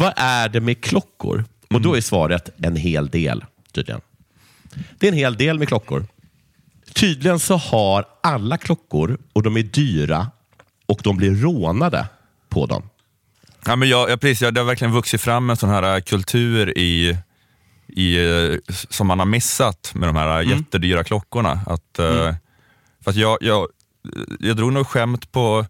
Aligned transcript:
Vad 0.00 0.12
är 0.16 0.48
det 0.48 0.60
med 0.60 0.80
klockor? 0.80 1.44
Och 1.70 1.80
då 1.80 1.96
är 1.96 2.00
svaret 2.00 2.50
en 2.62 2.76
hel 2.76 3.08
del, 3.08 3.44
tydligen. 3.72 4.00
Det 4.98 5.06
är 5.06 5.12
en 5.12 5.18
hel 5.18 5.36
del 5.36 5.58
med 5.58 5.68
klockor. 5.68 6.06
Tydligen 6.92 7.38
så 7.38 7.56
har 7.56 8.04
alla 8.22 8.58
klockor, 8.58 9.18
och 9.32 9.42
de 9.42 9.56
är 9.56 9.62
dyra, 9.62 10.30
och 10.86 11.00
de 11.02 11.16
blir 11.16 11.34
rånade 11.34 12.06
på 12.48 12.66
dem. 12.66 12.82
Ja, 13.66 13.76
men 13.76 13.88
jag, 13.88 14.10
ja, 14.10 14.16
precis, 14.16 14.42
ja, 14.42 14.50
det 14.50 14.60
har 14.60 14.66
verkligen 14.66 14.92
vuxit 14.92 15.20
fram 15.20 15.50
en 15.50 15.56
sån 15.56 15.70
här 15.70 15.94
äh, 15.94 16.00
kultur 16.00 16.78
i, 16.78 17.16
i, 17.88 18.16
äh, 18.16 18.58
som 18.68 19.06
man 19.06 19.18
har 19.18 19.26
missat 19.26 19.92
med 19.94 20.08
de 20.08 20.16
här 20.16 20.40
mm. 20.40 20.58
jättedyra 20.58 21.04
klockorna. 21.04 21.60
Att, 21.66 21.98
äh, 21.98 22.06
mm. 22.06 22.34
för 23.04 23.10
att 23.10 23.16
jag, 23.16 23.38
jag, 23.40 23.68
jag 24.40 24.56
drog 24.56 24.72
nog 24.72 24.86
skämt 24.86 25.32
på 25.32 25.66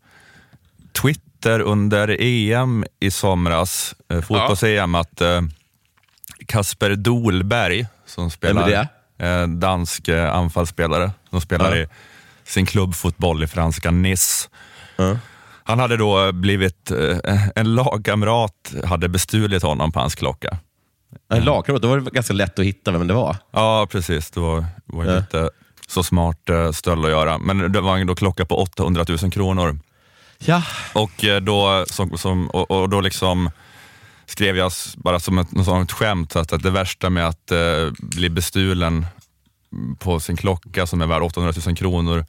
Twitter 0.93 1.30
under 1.47 2.17
EM 2.21 2.85
i 3.01 3.11
somras, 3.11 3.95
fotbolls-EM, 4.27 4.95
ja. 4.95 5.01
att 5.01 5.23
Kasper 6.47 6.91
Dolberg, 6.91 7.87
som 8.07 8.31
spelar 8.31 8.89
dansk 9.47 10.09
anfallsspelare, 10.09 11.11
som 11.31 11.41
spelar 11.41 11.77
ja. 11.77 11.83
i 11.83 11.89
sin 12.45 12.67
klubbfotboll 12.67 13.45
i 13.45 13.47
franska 13.47 13.91
Nice. 13.91 14.49
Ja 14.97 15.17
han 15.71 15.79
hade 15.79 15.97
då 15.97 16.33
blivit, 16.33 16.91
eh, 16.91 17.49
en 17.55 17.75
lagkamrat 17.75 18.75
hade 18.85 19.09
bestulit 19.09 19.63
honom 19.63 19.93
på 19.93 20.01
hans 20.01 20.15
klocka. 20.15 20.59
En 21.33 21.45
lagkamrat, 21.45 21.83
då 21.83 21.89
var 21.89 22.01
det 22.01 22.11
ganska 22.11 22.33
lätt 22.33 22.59
att 22.59 22.65
hitta 22.65 22.91
vem 22.91 23.07
det 23.07 23.15
var. 23.15 23.37
Ja, 23.51 23.89
precis. 23.91 24.31
Det 24.31 24.41
var, 24.41 24.65
var 24.87 25.05
ja. 25.05 25.19
inte 25.19 25.51
så 25.89 26.03
smart 26.03 26.49
eh, 26.49 26.73
stöld 26.73 27.05
att 27.05 27.11
göra. 27.11 27.39
Men 27.39 27.73
det 27.73 27.81
var 27.81 27.99
en 27.99 28.07
då 28.07 28.15
klocka 28.15 28.45
på 28.45 28.57
800 28.63 29.05
000 29.23 29.33
kronor. 29.33 29.79
Ja. 30.45 30.63
Och 30.93 31.25
eh, 31.25 31.41
då, 31.41 31.85
som, 31.89 32.19
som, 32.19 32.51
och, 32.51 32.71
och, 32.71 32.89
då 32.89 33.01
liksom 33.01 33.51
skrev 34.27 34.57
jag 34.57 34.73
bara 34.97 35.21
som 35.21 35.39
ett, 35.39 35.53
något 35.53 35.93
skämt 35.93 36.37
att, 36.37 36.53
att 36.53 36.63
det 36.63 36.71
värsta 36.71 37.11
med 37.11 37.29
att 37.29 37.51
eh, 37.51 37.91
bli 37.99 38.31
bestulen 38.31 39.07
på 39.99 40.21
sin 40.21 40.37
klocka 40.37 40.87
som 40.87 41.01
är 41.01 41.07
värd 41.07 41.23
800 41.23 41.53
000 41.67 41.77
kronor 41.77 42.25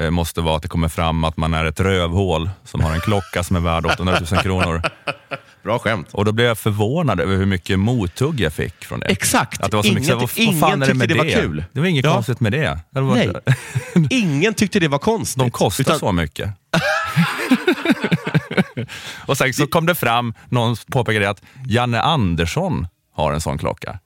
Eh, 0.00 0.10
måste 0.10 0.40
vara 0.40 0.56
att 0.56 0.62
det 0.62 0.68
kommer 0.68 0.88
fram 0.88 1.24
att 1.24 1.36
man 1.36 1.54
är 1.54 1.64
ett 1.64 1.80
rövhål 1.80 2.50
som 2.64 2.80
har 2.80 2.94
en 2.94 3.00
klocka 3.00 3.44
som 3.44 3.56
är 3.56 3.60
värd 3.60 3.86
800 3.86 4.20
000 4.32 4.42
kronor. 4.42 4.82
Bra 5.62 5.78
skämt. 5.78 6.08
Och 6.12 6.24
då 6.24 6.32
blev 6.32 6.46
jag 6.46 6.58
förvånad 6.58 7.20
över 7.20 7.36
hur 7.36 7.46
mycket 7.46 7.78
mothugg 7.78 8.40
jag 8.40 8.52
fick 8.52 8.84
från 8.84 9.00
det. 9.00 9.06
Exakt. 9.06 9.62
Att 9.62 9.70
det 9.70 9.76
var 9.76 9.82
så 9.82 9.88
ingen, 9.88 10.02
mycket, 10.02 10.16
vad, 10.16 10.30
ingen 10.34 10.60
vad 10.60 10.70
fan 10.70 10.82
är 10.82 10.86
det 10.86 10.94
med 10.94 11.08
det 11.08 11.14
var 11.14 11.24
kul. 11.24 11.64
Det 11.72 11.80
var 11.80 11.86
inget 11.86 12.04
ja. 12.04 12.14
konstigt 12.14 12.40
med 12.40 12.52
det. 12.52 12.78
det 12.90 13.00
var 13.00 13.14
Nej. 13.14 13.32
ingen 14.10 14.54
tyckte 14.54 14.80
det 14.80 14.88
var 14.88 14.98
konstigt. 14.98 15.38
De 15.38 15.50
kostar 15.50 15.82
utan... 15.82 15.98
så 15.98 16.12
mycket. 16.12 16.50
och 19.26 19.36
sen 19.36 19.54
så 19.54 19.66
kom 19.66 19.86
det 19.86 19.94
fram, 19.94 20.34
någon 20.48 20.76
påpekade 20.90 21.30
att 21.30 21.42
Janne 21.66 22.00
Andersson 22.00 22.86
har 23.14 23.32
en 23.32 23.40
sån 23.40 23.58
klocka. 23.58 23.98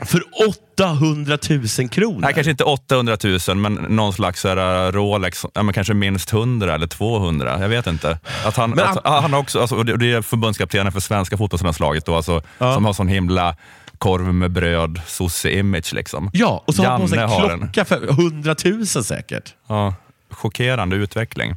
För 0.00 0.22
800 0.48 1.38
000 1.78 1.88
kronor? 1.88 2.20
Nej, 2.20 2.34
kanske 2.34 2.50
inte 2.50 2.64
800 2.64 3.16
000, 3.48 3.56
men 3.56 3.74
någon 3.74 4.12
slags 4.12 4.44
här, 4.44 4.92
Rolex, 4.92 5.46
ja, 5.54 5.62
men 5.62 5.74
kanske 5.74 5.94
minst 5.94 6.32
100 6.32 6.74
eller 6.74 6.86
200. 6.86 7.60
Jag 7.60 7.68
vet 7.68 7.86
inte. 7.86 8.18
Att 8.44 8.56
han, 8.56 8.70
men, 8.70 8.88
att, 8.88 8.98
han 9.04 9.34
också, 9.34 9.60
alltså, 9.60 9.82
det 9.82 10.12
är 10.12 10.22
förbundskaptenen 10.22 10.92
för 10.92 11.00
svenska 11.00 11.36
fotbollslandslaget, 11.36 12.06
då, 12.06 12.16
alltså, 12.16 12.42
ja. 12.58 12.74
som 12.74 12.84
har 12.84 12.92
sån 12.92 13.08
himla 13.08 13.56
korv 13.98 14.34
med 14.34 14.50
bröd, 14.50 15.00
sosse-image. 15.06 15.94
Liksom. 15.94 16.30
Ja, 16.32 16.64
och 16.66 16.74
så 16.74 16.82
Janne 16.82 16.92
har 16.92 16.98
han 16.98 17.08
på 17.08 17.46
sig 17.46 17.52
en 17.52 17.58
klocka 17.58 17.84
för 17.84 18.08
100 18.08 18.54
000 18.64 18.86
säkert. 18.86 19.54
Ja, 19.68 19.94
chockerande 20.30 20.96
utveckling. 20.96 21.56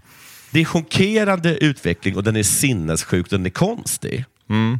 Det 0.55 0.61
är 0.61 0.65
chockerande 0.65 1.57
utveckling 1.57 2.15
och 2.15 2.23
den 2.23 2.35
är 2.35 2.43
sinnessjuk, 2.43 3.29
den 3.29 3.45
är 3.45 3.49
konstig. 3.49 4.25
Mm. 4.49 4.79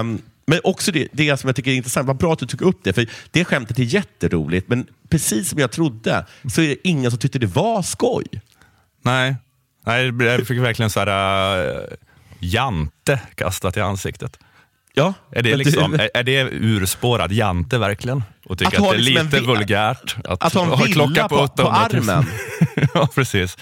Um, 0.00 0.22
men 0.46 0.60
också 0.64 0.92
det, 0.92 1.08
det 1.12 1.36
som 1.36 1.48
jag 1.48 1.56
tycker 1.56 1.70
är 1.70 1.74
intressant, 1.74 2.06
vad 2.06 2.16
bra 2.16 2.32
att 2.32 2.38
du 2.38 2.46
tog 2.46 2.62
upp 2.62 2.78
det, 2.84 2.92
för 2.92 3.08
det 3.30 3.44
skämtet 3.44 3.78
är 3.78 3.82
jätteroligt, 3.82 4.68
men 4.68 4.86
precis 5.08 5.48
som 5.48 5.58
jag 5.58 5.70
trodde 5.70 6.26
så 6.54 6.62
är 6.62 6.68
det 6.68 6.88
ingen 6.88 7.10
som 7.10 7.20
tyckte 7.20 7.38
det 7.38 7.46
var 7.46 7.82
skoj. 7.82 8.26
Nej, 9.02 9.36
Nej 9.86 10.12
jag 10.18 10.46
fick 10.46 10.58
verkligen 10.58 10.90
så 10.90 11.00
här 11.00 11.66
uh, 11.66 11.84
jante 12.38 13.20
kastat 13.34 13.76
i 13.76 13.80
ansiktet. 13.80 14.38
Ja, 14.96 15.14
är, 15.32 15.42
det 15.42 15.56
liksom, 15.56 15.94
är, 15.94 16.10
är 16.14 16.22
det 16.22 16.48
urspårad 16.50 17.32
jante 17.32 17.78
verkligen? 17.78 18.22
Och 18.44 18.58
tycker 18.58 18.76
att, 18.76 18.84
att 18.84 18.90
det 18.90 18.96
är 18.96 19.00
liksom 19.00 19.26
lite 19.26 19.40
vulgärt 19.40 20.16
att, 20.24 20.44
att 20.44 20.54
ha 20.54 20.72
en 20.72 20.84
villa 20.84 21.28
på, 21.28 21.48
på, 21.48 21.48
på 21.48 21.70
armen? 21.70 22.26
ja, 22.94 23.08
precis. 23.14 23.56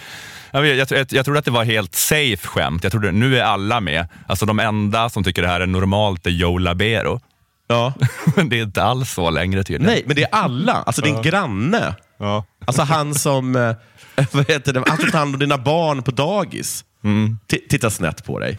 Jag, 0.50 0.66
jag, 0.66 0.90
jag, 0.90 1.06
jag 1.12 1.24
trodde 1.24 1.38
att 1.38 1.44
det 1.44 1.50
var 1.50 1.64
helt 1.64 1.94
safe 1.94 2.48
skämt. 2.48 2.82
Jag 2.82 2.92
trodde 2.92 3.12
nu 3.12 3.38
är 3.38 3.44
alla 3.44 3.80
med. 3.80 4.08
Alltså 4.26 4.46
de 4.46 4.58
enda 4.58 5.08
som 5.08 5.24
tycker 5.24 5.42
det 5.42 5.48
här 5.48 5.60
är 5.60 5.66
normalt 5.66 6.26
är 6.26 6.30
Joe 6.30 6.58
Labero. 6.58 7.20
Ja. 7.68 7.92
men 8.36 8.48
det 8.48 8.58
är 8.58 8.62
inte 8.62 8.82
alls 8.82 9.12
så 9.12 9.30
längre 9.30 9.64
tydligen. 9.64 9.94
Nej, 9.94 10.02
men 10.06 10.16
det 10.16 10.22
är 10.22 10.34
alla. 10.34 10.72
Alltså 10.72 11.02
din 11.02 11.14
ja. 11.14 11.22
granne. 11.22 11.94
Ja. 12.18 12.44
Alltså 12.64 12.82
han 12.82 13.14
som 13.14 13.56
eh, 13.56 13.74
vad 14.32 14.50
heter 14.50 14.72
det? 14.72 14.84
Han 14.86 14.96
som 14.96 15.10
tar 15.10 15.18
hand 15.18 15.34
om 15.34 15.40
dina 15.40 15.58
barn 15.58 16.02
på 16.02 16.10
dagis. 16.10 16.84
Mm. 17.04 17.38
Tittar 17.68 17.90
snett 17.90 18.24
på 18.24 18.38
dig. 18.38 18.58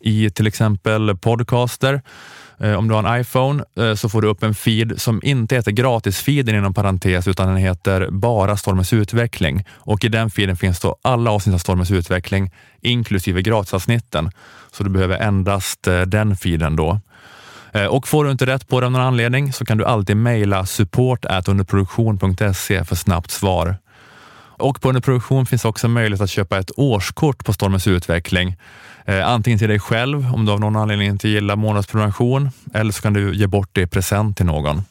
i 0.00 0.30
till 0.30 0.46
exempel 0.46 1.16
podcaster, 1.16 2.02
eh, 2.60 2.74
om 2.74 2.88
du 2.88 2.94
har 2.94 3.04
en 3.04 3.20
iPhone 3.20 3.64
eh, 3.76 3.94
så 3.94 4.08
får 4.08 4.22
du 4.22 4.28
upp 4.28 4.42
en 4.42 4.54
feed 4.54 5.00
som 5.00 5.20
inte 5.22 5.54
heter 5.54 5.72
gratisfeeden 5.72 6.54
inom 6.54 6.74
parentes 6.74 7.28
utan 7.28 7.48
den 7.48 7.56
heter 7.56 8.08
bara 8.10 8.56
Stormens 8.56 8.92
utveckling 8.92 9.64
och 9.70 10.04
i 10.04 10.08
den 10.08 10.30
feeden 10.30 10.56
finns 10.56 10.80
då 10.80 10.96
alla 11.02 11.30
avsnitt 11.30 11.54
av 11.54 11.58
Stormens 11.58 11.90
utveckling 11.90 12.50
inklusive 12.80 13.42
gratisavsnitten. 13.42 14.30
Så 14.72 14.84
du 14.84 14.90
behöver 14.90 15.18
endast 15.18 15.86
eh, 15.86 16.00
den 16.00 16.36
feeden 16.36 16.76
då. 16.76 17.00
Och 17.90 18.08
får 18.08 18.24
du 18.24 18.30
inte 18.30 18.46
rätt 18.46 18.68
på 18.68 18.80
det 18.80 18.86
av 18.86 18.92
någon 18.92 19.00
anledning 19.00 19.52
så 19.52 19.64
kan 19.64 19.78
du 19.78 19.84
alltid 19.84 20.16
mejla 20.16 20.66
support 20.66 21.24
underproduktion.se 21.48 22.84
för 22.84 22.96
snabbt 22.96 23.30
svar. 23.30 23.76
Och 24.60 24.80
på 24.80 24.88
underproduktion 24.88 25.46
finns 25.46 25.64
också 25.64 25.88
möjlighet 25.88 26.20
att 26.20 26.30
köpa 26.30 26.58
ett 26.58 26.70
årskort 26.76 27.44
på 27.44 27.52
Stormens 27.52 27.86
utveckling. 27.86 28.56
Eh, 29.04 29.28
antingen 29.28 29.58
till 29.58 29.68
dig 29.68 29.78
själv 29.78 30.34
om 30.34 30.44
du 30.44 30.52
av 30.52 30.60
någon 30.60 30.76
anledning 30.76 31.08
inte 31.08 31.28
gillar 31.28 31.56
månadsprenumeration 31.56 32.50
eller 32.74 32.92
så 32.92 33.02
kan 33.02 33.12
du 33.12 33.34
ge 33.34 33.46
bort 33.46 33.68
det 33.72 33.80
i 33.80 33.86
present 33.86 34.36
till 34.36 34.46
någon. 34.46 34.82